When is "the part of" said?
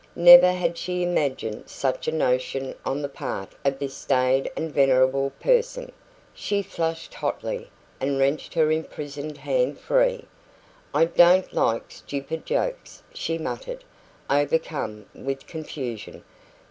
3.03-3.77